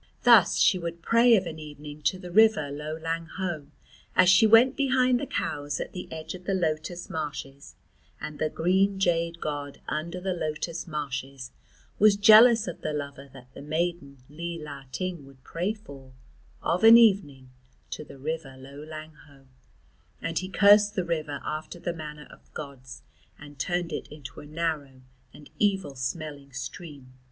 [0.23, 3.67] Thus she would pray of an evening to the river Lo Lang Ho
[4.15, 7.75] as she went behind the cows at the edge of the lotus marshes
[8.19, 11.51] and the green jade god under the lotus marshes
[11.99, 16.13] was jealous of the lover that the maiden Li La Ting would pray for
[16.63, 17.51] of an evening
[17.91, 19.45] to the river Lo Lang Ho,
[20.19, 23.03] and he cursed the river after the manner of gods
[23.37, 27.13] and turned it into a narrow and evil smelling stream.